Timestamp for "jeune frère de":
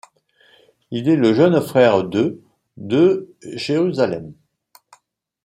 1.35-2.41